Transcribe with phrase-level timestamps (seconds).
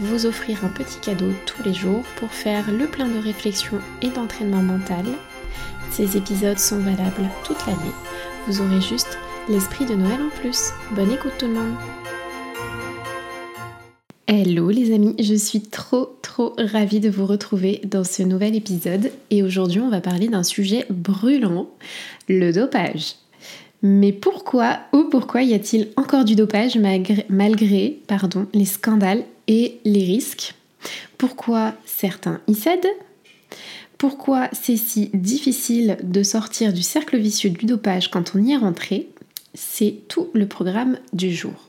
[0.00, 4.08] vous offrir un petit cadeau tous les jours pour faire le plein de réflexion et
[4.08, 5.04] d'entraînement mental.
[5.90, 7.94] Ces épisodes sont valables toute l'année.
[8.46, 10.70] Vous aurez juste l'esprit de Noël en plus.
[10.92, 11.74] Bonne écoute tout le monde
[14.26, 19.10] Hello les amis, je suis trop trop ravie de vous retrouver dans ce nouvel épisode
[19.30, 21.68] et aujourd'hui on va parler d'un sujet brûlant,
[22.28, 23.14] le dopage.
[23.82, 29.80] Mais pourquoi ou pourquoi y a-t-il encore du dopage malgré, malgré pardon, les scandales et
[29.84, 30.54] les risques
[31.16, 32.86] Pourquoi certains y cèdent?
[33.96, 38.56] Pourquoi c'est si difficile de sortir du cercle vicieux du dopage quand on y est
[38.56, 39.08] rentré?
[39.54, 41.68] C'est tout le programme du jour.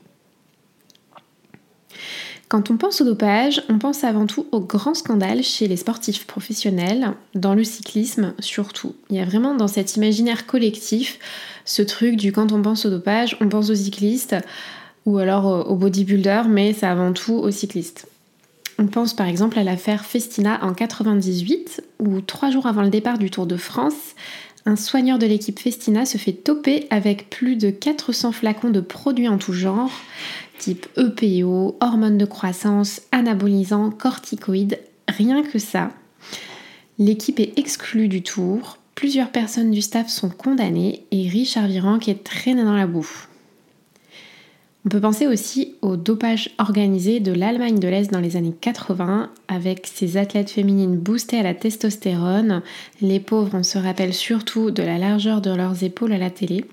[2.48, 6.26] Quand on pense au dopage, on pense avant tout au grand scandale chez les sportifs
[6.26, 8.96] professionnels, dans le cyclisme surtout.
[9.08, 11.20] Il y a vraiment dans cet imaginaire collectif
[11.64, 14.34] ce truc du quand on pense au dopage, on pense aux cyclistes
[15.06, 18.06] ou alors aux bodybuilders, mais c'est avant tout aux cyclistes.
[18.78, 23.18] On pense par exemple à l'affaire Festina en 98, où trois jours avant le départ
[23.18, 24.14] du Tour de France,
[24.64, 29.28] un soigneur de l'équipe Festina se fait toper avec plus de 400 flacons de produits
[29.28, 29.90] en tout genre,
[30.58, 34.78] type EPO, hormones de croissance, anabolisants, corticoïdes,
[35.08, 35.90] rien que ça.
[36.98, 42.24] L'équipe est exclue du tour, plusieurs personnes du staff sont condamnées et Richard Virenque est
[42.24, 43.26] traîné dans la boue.
[44.86, 49.30] On peut penser aussi au dopage organisé de l'Allemagne de l'Est dans les années 80
[49.46, 52.62] avec ses athlètes féminines boostées à la testostérone.
[53.02, 56.64] Les pauvres, on se rappelle surtout de la largeur de leurs épaules à la télé.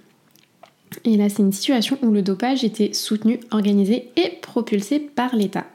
[1.04, 5.66] Et là, c'est une situation où le dopage était soutenu, organisé et propulsé par l'État.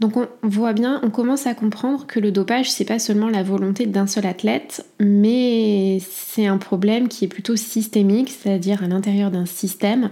[0.00, 3.44] Donc on voit bien, on commence à comprendre que le dopage, c'est pas seulement la
[3.44, 9.30] volonté d'un seul athlète, mais c'est un problème qui est plutôt systémique, c'est-à-dire à, l'intérieur
[9.30, 10.08] d'un système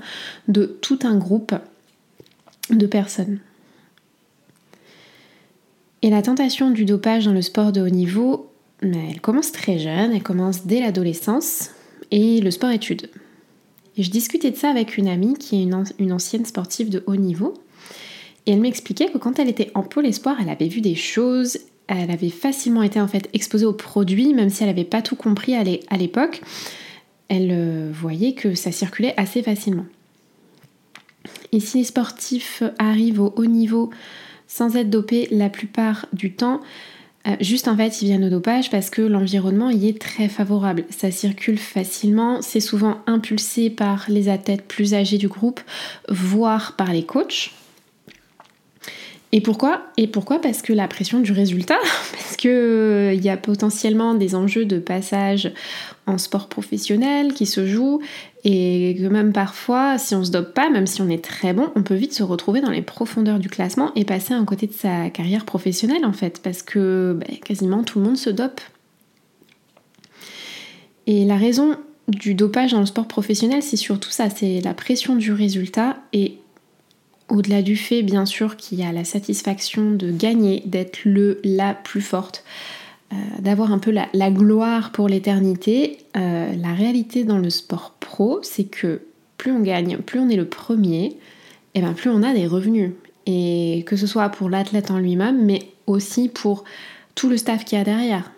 [0.47, 1.54] de tout un groupe
[2.70, 3.41] de personnes.
[6.03, 8.50] Et la tentation du dopage dans le sport de haut niveau,
[8.82, 11.70] elle commence très jeune, elle commence dès l'adolescence
[12.12, 13.10] et le sport-études.
[13.97, 15.69] Et je discutais de ça avec une amie qui est
[15.99, 17.54] une ancienne sportive de haut niveau
[18.47, 21.59] et elle m'expliquait que quand elle était en pôle espoir, elle avait vu des choses,
[21.87, 25.17] elle avait facilement été en fait exposée aux produits, même si elle n'avait pas tout
[25.17, 26.41] compris à l'époque.
[27.29, 29.87] Elle euh, voyait que ça circulait assez facilement.
[31.53, 33.91] Et si les sportifs arrivent au haut niveau
[34.49, 36.61] sans être dopés la plupart du temps,
[37.29, 40.85] euh, juste en fait ils viennent au dopage parce que l'environnement y est très favorable.
[40.91, 45.61] Ça circule facilement, c'est souvent impulsé par les athlètes plus âgés du groupe,
[46.09, 47.53] voire par les coachs.
[49.34, 50.41] Et pourquoi Et pourquoi?
[50.41, 51.78] Parce que la pression du résultat,
[52.12, 55.50] parce qu'il euh, y a potentiellement des enjeux de passage
[56.06, 58.00] en sport professionnel qui se jouent
[58.44, 61.70] et que même parfois, si on se dope pas, même si on est très bon,
[61.76, 64.66] on peut vite se retrouver dans les profondeurs du classement et passer à un côté
[64.66, 68.60] de sa carrière professionnelle en fait, parce que bah, quasiment tout le monde se dope.
[71.06, 71.76] Et la raison
[72.09, 76.42] du dopage dans le sport professionnel, c'est surtout ça, c'est la pression du résultat et
[77.32, 81.72] au-delà du fait, bien sûr, qu'il y a la satisfaction de gagner, d'être le, la
[81.72, 82.44] plus forte,
[83.12, 88.41] euh, d'avoir un peu la, gloire pour l'éternité, euh, la réalité dans le sport pro,
[88.43, 89.00] c'est que
[89.38, 91.16] plus on gagne, plus on est le premier, et
[91.76, 92.93] eh bien plus on a des revenus.
[93.25, 96.64] Et que ce soit pour l'athlète en lui-même, mais aussi pour
[97.14, 98.31] tout le staff qui y a derrière.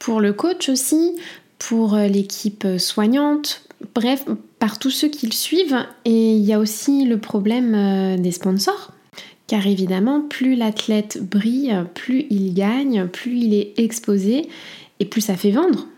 [0.00, 1.16] Pour le coach aussi,
[1.60, 3.62] pour euh, l'équipe soignante,
[3.94, 4.24] bref,
[4.60, 5.84] par tous ceux qui le suivent.
[6.04, 8.92] Et il y a aussi le problème euh, des sponsors.
[9.48, 14.48] Car évidemment, plus l'athlète brille, plus il gagne, plus il est exposé
[15.00, 15.88] et plus ça fait vendre.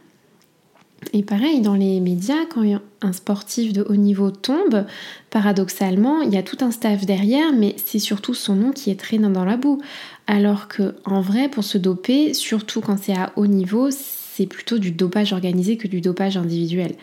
[1.12, 2.64] Et pareil, dans les médias, quand
[3.02, 4.86] un sportif de haut niveau tombe,
[5.28, 8.98] paradoxalement, il y a tout un staff derrière, mais c'est surtout son nom qui est
[8.98, 9.82] traîné dans la boue.
[10.26, 14.78] Alors que, en vrai, pour se doper, surtout quand c'est à haut niveau, c'est plutôt
[14.78, 16.94] du dopage organisé que du dopage individuel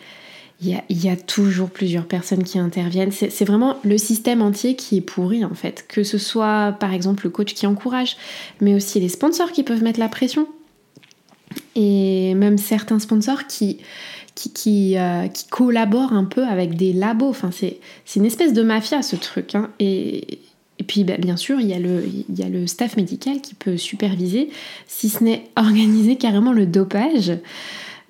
[0.62, 3.12] il y, a, toujours plusieurs personnes qui interviennent.
[3.12, 5.86] C'est vraiment le système entier qui est pourri en fait.
[5.88, 8.18] Que ce soit par exemple le coach qui encourage,
[8.60, 10.46] mais aussi les sponsors qui peuvent mettre la pression.
[11.76, 13.78] Et même certains sponsors qui,
[14.66, 17.30] euh, collaborent un peu avec des labos.
[17.30, 17.80] Enfin, c'est
[18.14, 19.54] une espèce de mafia ce truc.
[19.54, 19.70] Hein.
[19.78, 20.40] Et,
[20.86, 24.50] puis bah, bien sûr, il y a le staff médical qui peut superviser,
[24.86, 27.32] si ce n'est organiser carrément le dopage.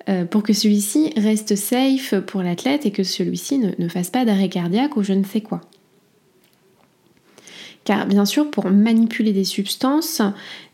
[0.09, 4.49] Euh, pour que celui-ci reste safe pour l'athlète et que celui-ci ne, fasse pas d'arrêt
[4.49, 5.61] cardiaque ou je ne sais quoi.
[7.83, 10.21] Car bien sûr, pour manipuler des substances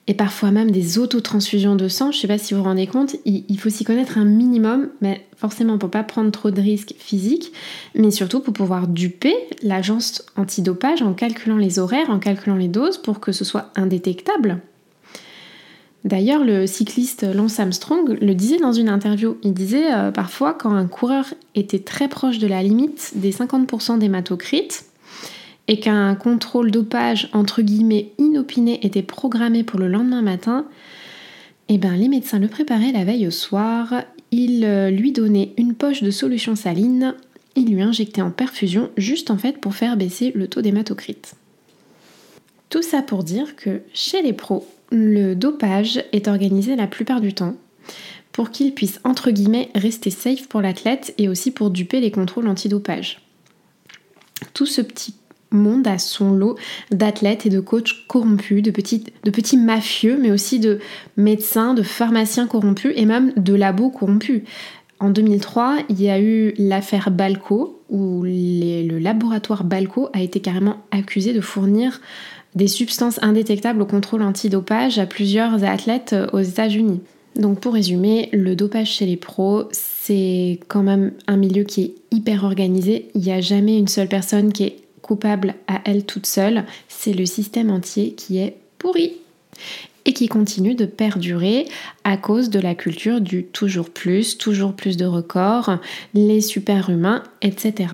[0.08, 2.88] et parfois même des autotransfusions de sang, je ne sais pas si vous vous rendez
[2.88, 6.96] compte, il, faut s'y connaître un minimum, mais forcément pour pas prendre trop de risques
[6.98, 7.52] physiques,
[7.96, 12.98] mais surtout pour pouvoir duper l'agence antidopage en calculant les horaires, en calculant les doses
[12.98, 14.62] pour que ce soit indétectable.
[16.04, 19.38] D'ailleurs, le cycliste Lance Armstrong le disait dans une interview.
[19.44, 24.00] Il disait euh, parfois quand un coureur était très proche de la limite des 50%
[24.00, 24.86] d'hématocrite
[25.68, 30.66] et qu'un contrôle dopage entre guillemets inopiné était programmé pour le lendemain matin,
[31.70, 33.94] eh ben, les médecins le préparaient la veille au soir,
[34.32, 37.16] ils euh, lui donnaient une poche de solution saline,
[37.56, 41.36] ils lui injectaient en perfusion juste en fait pour faire baisser le taux d'hématocrite.
[42.70, 47.34] Tout ça pour dire que chez les pros, le dopage est organisé la plupart du
[47.34, 47.56] temps
[48.32, 52.48] pour qu'il puisse entre guillemets rester safe pour l'athlète et aussi pour duper les contrôles
[52.48, 53.22] antidopage.
[54.54, 55.16] Tout ce petit
[55.50, 56.58] monde a son lot
[56.92, 60.80] d'athlètes et de coachs corrompus, de petits, de petits mafieux, mais aussi de
[61.16, 64.44] médecins, de pharmaciens corrompus et même de labos corrompus.
[65.00, 70.78] En 2003, il y a eu l'affaire Balco, où le laboratoire Balco a été carrément
[70.92, 72.02] accusé de fournir
[72.56, 77.02] des substances indétectables au contrôle antidopage à plusieurs athlètes euh, aux États-Unis.
[77.36, 81.96] Donc pour résumer, le dopage chez les pros, c'est quand même un milieu qui est
[82.10, 83.10] hyper organisé.
[83.14, 86.66] Il n'y a jamais une seule personne qui est coupable à elle toute seule.
[86.88, 89.14] C'est le système entier qui est pourri
[90.08, 91.68] et qui continue de perdurer
[92.04, 95.78] à cause de la culture du toujours plus, toujours plus de records,
[96.16, 97.92] les super-humains, etc.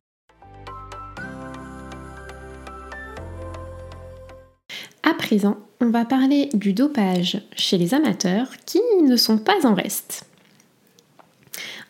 [5.01, 9.74] À présent, on va parler du dopage chez les amateurs qui ne sont pas en
[9.74, 10.25] reste.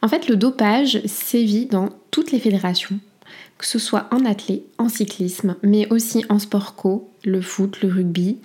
[0.02, 3.00] En fait, le dopage sévit dans toutes les fédérations,
[3.58, 7.90] que ce soit en athlé, en cyclisme, mais aussi en sport co, le foot, le
[7.90, 8.38] rugby,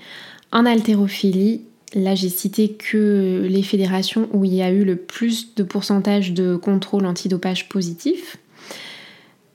[0.52, 1.62] en haltérophilie.
[1.94, 6.32] Là, j'ai cité que les fédérations où il y a eu le plus de pourcentage
[6.32, 8.36] de contrôle antidopage positif.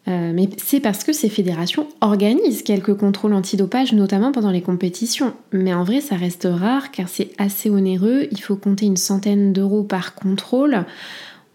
[0.09, 5.33] Euh, mais c'est parce que ces fédérations organisent quelques contrôles antidopage, notamment pendant les compétitions.
[5.51, 8.27] Mais en vrai, ça reste rare car c'est assez onéreux.
[8.31, 10.85] Il faut compter une centaine d'euros par contrôle.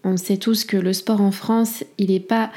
[0.04, 2.50] On sait tous que le sport en France, il n'est pas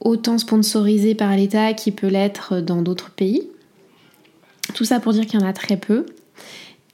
[0.00, 3.48] autant sponsorisé par l'État qu'il peut l'être dans d'autres pays.
[4.74, 6.06] Tout ça pour dire qu'il y en a très peu.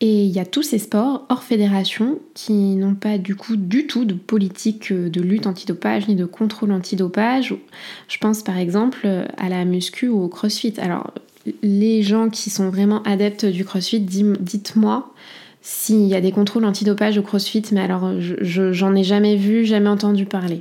[0.07, 3.87] Et il y a tous ces sports hors fédération qui n'ont pas du coup du
[3.87, 7.55] tout de politique de lutte antidopage ni de contrôle antidopage.
[8.09, 9.09] Je pense par exemple
[9.39, 10.75] à la muscu ou au crossfit.
[10.77, 11.11] Alors
[11.63, 15.11] les gens qui sont vraiment adeptes du crossfit, dites-moi
[15.63, 19.89] s'il y a des contrôles antidopage au crossfit, mais alors j'en ai jamais vu, jamais
[19.89, 20.61] entendu parler.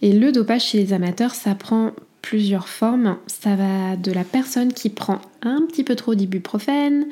[0.00, 1.90] Et le dopage chez les amateurs, ça prend
[2.22, 3.16] plusieurs formes.
[3.26, 7.06] Ça va de la personne qui prend un petit peu trop d'ibuprofène,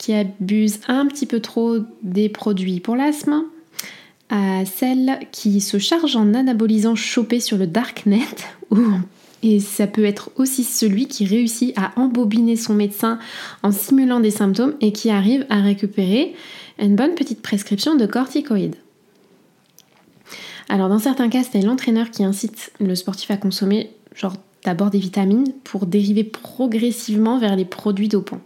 [0.00, 3.44] qui abuse un petit peu trop des produits pour l'asthme,
[4.30, 8.24] à celle qui se charge en anabolisant chopé sur le darknet,
[9.42, 13.18] et ça peut être aussi celui qui réussit à embobiner son médecin
[13.62, 16.34] en simulant des symptômes et qui arrive à récupérer
[16.78, 18.76] une bonne petite prescription de corticoïdes.
[20.70, 24.98] Alors dans certains cas, c'est l'entraîneur qui incite le sportif à consommer genre d'abord des
[24.98, 28.40] vitamines pour dériver progressivement vers les produits dopants.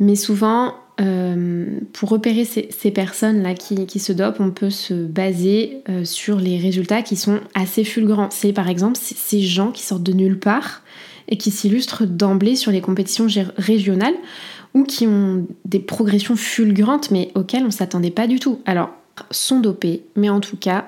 [0.00, 6.04] Mais souvent, euh, pour repérer ces, personnes-là qui, se dopent, on peut se baser euh,
[6.04, 8.28] sur les résultats qui sont assez fulgurants.
[8.30, 10.82] C'est par exemple ces gens qui sortent de nulle part
[11.28, 14.14] et qui s'illustrent d'emblée sur les compétitions régionales
[14.74, 18.60] ou qui ont des progressions fulgurantes mais auxquelles on ne s'attendait pas du tout.
[18.66, 18.90] Alors,
[19.30, 20.86] sont dopés, mais en tout cas,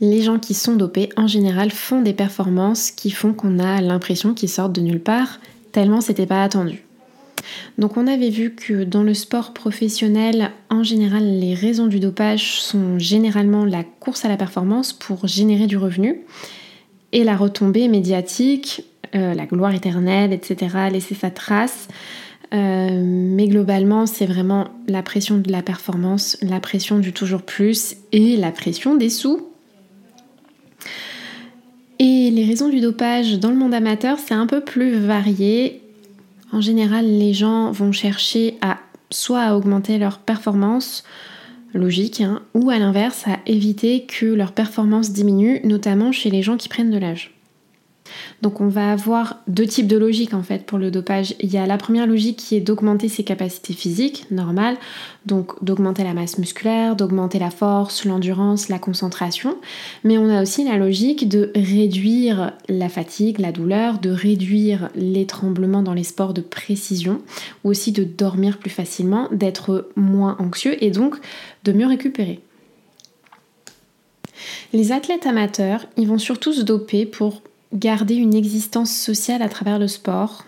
[0.00, 4.34] les gens qui sont dopés en général font des performances qui font qu'on a l'impression
[4.34, 5.40] qu'ils sortent de nulle part,
[5.72, 6.83] tellement c'était pas attendu.
[7.78, 12.60] Donc on avait vu que dans le sport professionnel, en général, les raisons du dopage
[12.60, 16.20] sont généralement la course à la performance pour générer du revenu
[17.12, 18.84] et la retombée médiatique,
[19.14, 21.88] euh, la gloire éternelle, etc., laisser sa trace.
[22.52, 27.96] Euh, mais globalement, c'est vraiment la pression de la performance, la pression du toujours plus
[28.12, 29.48] et la pression des sous.
[32.00, 35.83] Et les raisons du dopage dans le monde amateur, c'est un peu plus varié
[36.54, 38.78] en général, les gens vont chercher à
[39.10, 41.02] soit à augmenter leur performance,
[41.72, 46.56] logique, hein, ou à l'inverse, à éviter que leur performance diminue, notamment chez les gens
[46.56, 47.33] qui prennent de l'âge.
[48.42, 51.34] Donc on va avoir deux types de logiques en fait pour le dopage.
[51.40, 54.76] Il y a la première logique qui est d'augmenter ses capacités physiques, normales,
[55.26, 59.56] donc d'augmenter la masse musculaire, d'augmenter la force, l'endurance, la concentration.
[60.04, 65.26] Mais on a aussi la logique de réduire la fatigue, la douleur, de réduire les
[65.26, 67.22] tremblements dans les sports de précision,
[67.64, 71.16] ou aussi de dormir plus facilement, d'être moins anxieux et donc
[71.64, 72.40] de mieux récupérer.
[74.72, 77.42] Les athlètes amateurs, ils vont surtout se doper pour
[77.74, 80.44] garder une existence sociale à travers le sport,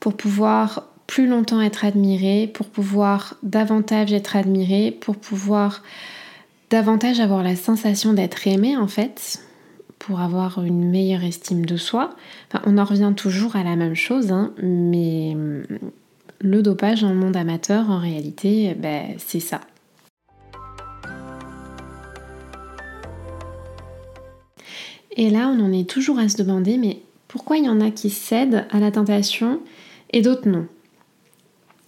[0.00, 5.82] pour pouvoir plus longtemps être admirés, pour pouvoir davantage être admirés, pour pouvoir
[6.70, 9.40] davantage avoir la sensation d'être aimé en fait,
[9.98, 12.10] pour avoir une meilleure estime de soi.
[12.64, 15.62] on en revient toujours à la même chose, hein, mais hum,
[16.40, 19.60] le dopage le monde amateur, en réalité, ben, c'est ça.
[25.16, 27.90] Et là, on en est toujours à se demander, mais pourquoi il y en a
[27.90, 29.60] qui cèdent à la tentation
[30.12, 30.66] et d'autres non?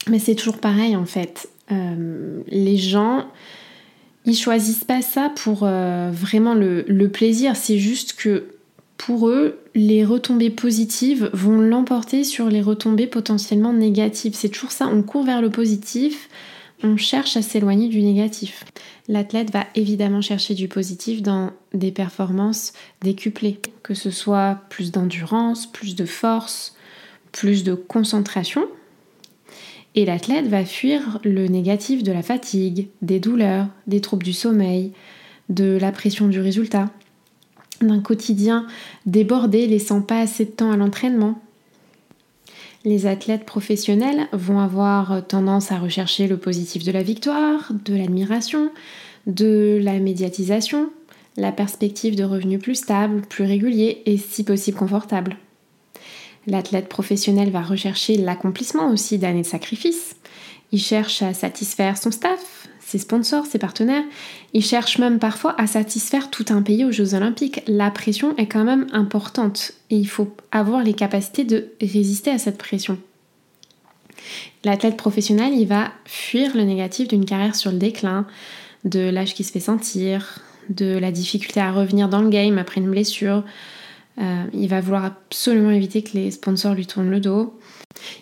[0.09, 1.49] Mais c'est toujours pareil en fait.
[1.73, 3.27] Euh, les gens,
[4.25, 8.45] ils choisissent pas ça pour euh, vraiment le, le plaisir, c'est juste que
[8.97, 14.35] pour eux, les retombées positives vont l'emporter sur les retombées potentiellement négatives.
[14.35, 16.29] C'est toujours ça, on court vers le positif,
[16.83, 18.65] on cherche à s'éloigner du négatif.
[19.09, 25.67] L'athlète va évidemment chercher du positif dans des performances décuplées, que ce soit plus d'endurance,
[25.67, 26.77] plus de force,
[27.33, 28.67] plus de concentration.
[29.95, 34.93] Et l'athlète va fuir le négatif de la fatigue, des douleurs, des troubles du sommeil,
[35.49, 36.91] de la pression du résultat,
[37.81, 38.67] d'un quotidien
[39.07, 41.41] débordé laissant pas assez de temps à l'entraînement,
[42.87, 48.71] les athlètes professionnels vont avoir tendance à rechercher le positif de la victoire, de l'admiration,
[49.27, 50.91] de la médiatisation,
[51.37, 55.37] la perspective de revenus plus stables, plus réguliers et si possible confortables.
[56.47, 60.15] L'athlète professionnel va rechercher l'accomplissement aussi d'années de sacrifice.
[60.71, 64.05] Il cherche à satisfaire son staff, ses sponsors, ses partenaires.
[64.53, 67.63] Ils cherchent même parfois à satisfaire tout un pays aux Jeux Olympiques.
[67.67, 72.39] La pression est quand même importante et il faut avoir les capacités de résister à
[72.39, 72.97] cette pression.
[74.65, 78.25] L'athlète professionnel, il va fuir le négatif d'une carrière sur le déclin,
[78.85, 80.39] de l'âge qui se fait sentir,
[80.69, 83.43] de la difficulté à revenir dans le game après une blessure.
[84.19, 87.59] Euh, il va vouloir absolument éviter que les sponsors lui tournent le dos.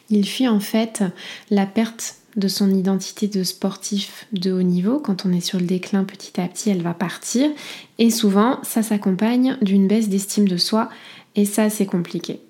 [0.08, 1.04] Il fuit en fait
[1.50, 4.98] la perte de son identité de sportif de haut niveau.
[4.98, 7.50] Quand on est sur le déclin petit à petit, elle va partir.
[7.98, 10.88] Et souvent, ça s'accompagne d'une baisse d'estime de soi.
[11.36, 12.40] Et ça, c'est compliqué.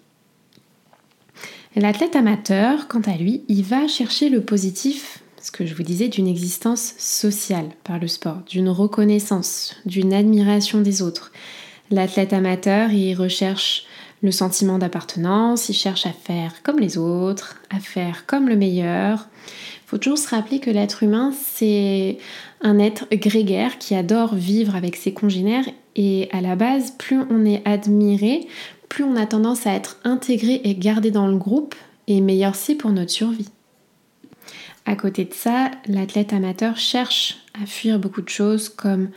[1.76, 6.08] L'athlète amateur, quant à lui, il va chercher le positif, ce que je vous disais,
[6.08, 11.32] d'une existence sociale par le sport, d'une reconnaissance, d'une admiration des autres.
[11.90, 13.86] L'athlète amateur, il recherche
[14.24, 19.28] le sentiment d'appartenance, il cherche à faire comme les autres, à faire comme le meilleur
[19.94, 22.18] faut toujours se rappeler que l'être humain, c'est
[22.60, 27.44] un être grégaire qui adore vivre avec ses congénères et à la base, plus on
[27.44, 28.48] est admiré,
[28.88, 31.76] plus on a tendance à être intégré et gardé dans le groupe
[32.08, 33.50] et meilleur c'est pour notre survie.
[34.84, 39.10] À côté de ça, l'athlète amateur cherche à fuir beaucoup de choses comme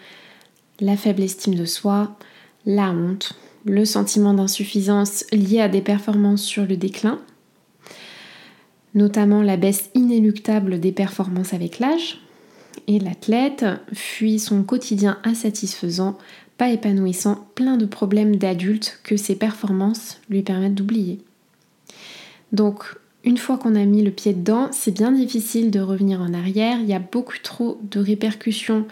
[0.79, 2.15] la faible estime de soi,
[2.67, 3.33] la honte,
[3.67, 7.19] le sentiment d'insuffisance lié à des performances sur le déclin,
[8.93, 12.19] notamment la baisse inéluctable des performances avec l'âge,
[12.87, 16.17] et l'athlète fuit son quotidien insatisfaisant,
[16.57, 21.19] pas épanouissant, plein de problèmes d'adultes que ses performances lui permettent d'oublier.
[22.51, 22.97] Donc,
[23.27, 26.79] une fois qu'on a mis le pied dedans, c'est bien difficile de revenir en arrière,
[26.79, 28.85] il y a beaucoup trop de répercussions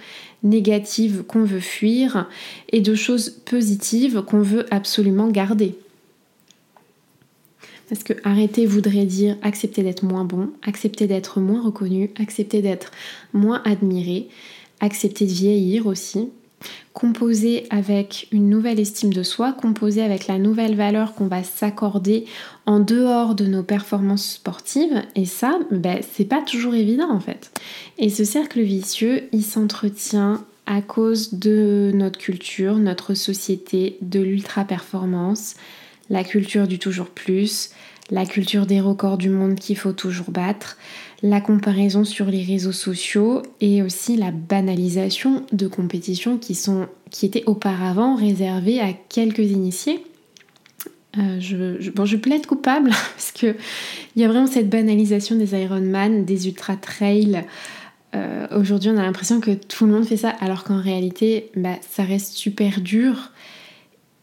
[0.43, 2.27] négatives qu'on veut fuir
[2.73, 5.75] et de choses positives qu'on veut absolument garder.
[7.87, 12.91] Parce que arrêter voudrait dire accepter d'être moins bon, accepter d'être moins reconnu, accepter d'être
[13.31, 14.27] moins admiré,
[14.81, 16.27] accepter de vieillir aussi,
[16.93, 22.25] composer avec une nouvelle estime de soi, composer avec la nouvelle valeur qu'on va s'accorder
[22.65, 25.01] en dehors de nos performances sportives.
[25.15, 27.51] Et ça, ben, c'est pas toujours évident en fait.
[27.97, 35.55] Et ce cercle vicieux, il s'entretient à cause de notre culture, notre société, de l'ultra-performance,
[36.09, 37.71] la culture du toujours plus,
[38.11, 40.77] la culture des records du monde qu'il faut toujours battre,
[41.23, 46.57] la comparaison sur les réseaux sociaux et aussi la banalisation de compétitions qui,
[47.23, 50.03] étaient auparavant réservées à quelques initiés.
[51.17, 53.55] Euh, je, je, bon, je plaide coupable parce qu'il
[54.15, 57.43] y a vraiment cette banalisation des Ironman, des ultra trails.
[58.15, 61.77] Euh, aujourd'hui, on a l'impression que tout le monde fait ça, alors qu'en réalité, bah,
[61.89, 63.31] ça reste super dur.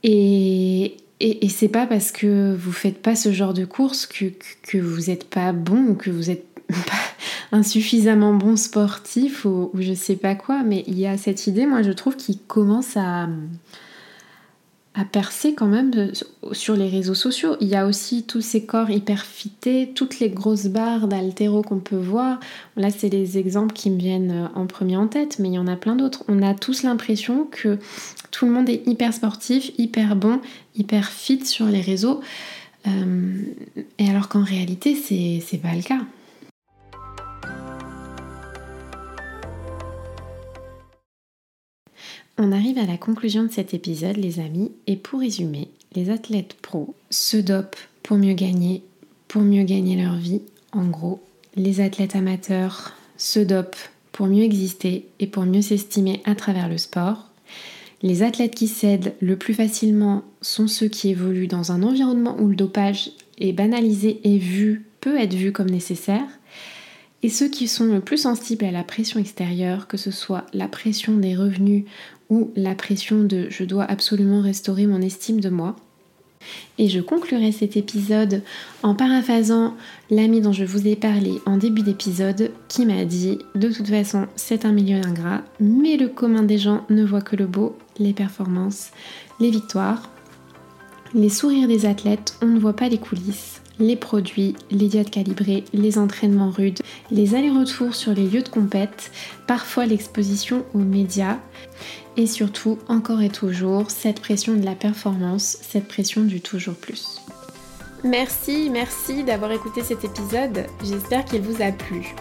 [0.03, 4.27] Et, et, c'est pas parce que vous faites pas ce genre de course que,
[4.63, 9.81] que, vous êtes pas bon ou que vous êtes pas insuffisamment bon sportif ou, ou,
[9.81, 12.97] je sais pas quoi, mais il y a cette idée, moi je trouve, qui commence
[12.97, 13.29] à,
[14.95, 16.13] à percer quand même
[16.53, 17.57] sur les réseaux sociaux.
[17.61, 21.79] Il y a aussi tous ces corps hyper fités, toutes les grosses barres d'altéro qu'on
[21.79, 22.39] peut voir.
[22.77, 25.59] Là, c'est les exemples qui me viennent euh, en premier en tête, mais il y
[25.59, 26.25] en a plein d'autres.
[26.29, 27.79] On a tous l'impression que
[28.31, 30.41] tout le monde est hyper sportif, hyper bon,
[30.77, 32.21] hyper fit sur les réseaux.
[32.87, 33.35] Euh,
[33.99, 36.01] et alors qu'en réalité, c'est pas le cas.
[42.39, 46.55] On arrive à la conclusion de cet épisode, les amis, et pour résumer, les athlètes
[46.63, 48.83] pros se dopent pour mieux gagner,
[49.29, 50.41] pour mieux gagner leur vie.
[50.73, 51.23] En gros,
[51.57, 53.77] les athlètes amateurs se dopent
[54.13, 57.29] pour mieux exister et pour mieux s'estimer à travers le sport.
[58.03, 62.49] Les athlètes qui cèdent le plus facilement sont ceux qui évoluent dans un environnement où
[62.49, 66.27] le dopage est banalisé et vu, peut être vu comme nécessaire.
[67.23, 70.67] Et ceux qui sont le plus sensibles à la pression extérieure, que ce soit la
[70.67, 71.85] pression des revenus
[72.33, 75.77] ou la pression de je dois absolument restaurer mon estime de moi.
[76.79, 78.43] Et je conclurai cet épisode
[78.83, 79.77] en paraphasant
[80.11, 84.27] l'ami dont je vous ai parlé en début d'épisode qui m'a dit de toute façon
[84.35, 88.15] c'est un milieu ingrat, mais le commun des gens ne voit que le beau, les
[88.15, 88.93] performances,
[89.39, 90.11] les victoires,
[91.15, 95.65] les sourires des athlètes, on ne voit pas les coulisses les produits, les diades calibrées,
[95.73, 99.11] les entraînements rudes, les allers-retours sur les lieux de compète,
[99.47, 101.39] parfois l'exposition aux médias
[102.17, 107.23] et surtout, encore et toujours, cette pression de la performance, cette pression du toujours plus.
[108.05, 112.15] Merci, merci d'avoir écouté cet épisode, j'espère qu'il vous a plu.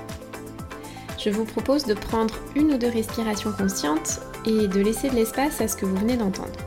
[1.23, 5.61] Je vous propose de prendre une ou deux respirations conscientes et de laisser de l'espace
[5.61, 6.57] à ce que vous venez d'entendre.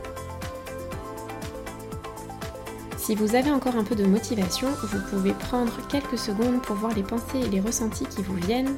[3.05, 6.95] Si vous avez encore un peu de motivation, vous pouvez prendre quelques secondes pour voir
[6.95, 8.75] les pensées et les ressentis qui vous viennent.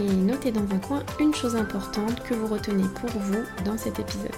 [0.00, 4.00] Et notez dans un coin une chose importante que vous retenez pour vous dans cet
[4.00, 4.34] épisode.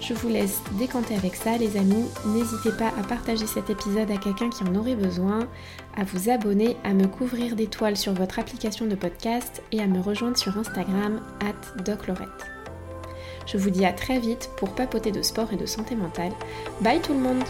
[0.00, 2.06] Je vous laisse décanter avec ça les amis.
[2.26, 5.48] N'hésitez pas à partager cet épisode à quelqu'un qui en aurait besoin,
[5.96, 9.98] à vous abonner, à me couvrir d'étoiles sur votre application de podcast et à me
[9.98, 12.57] rejoindre sur Instagram at doclorette.
[13.50, 16.32] Je vous dis à très vite pour papoter de sport et de santé mentale.
[16.82, 17.42] Bye tout le monde